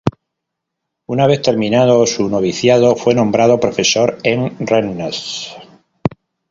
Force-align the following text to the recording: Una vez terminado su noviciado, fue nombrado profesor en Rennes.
Una 1.05 1.27
vez 1.27 1.43
terminado 1.43 2.07
su 2.07 2.27
noviciado, 2.27 2.95
fue 2.95 3.13
nombrado 3.13 3.59
profesor 3.59 4.17
en 4.23 4.57
Rennes. 4.65 5.53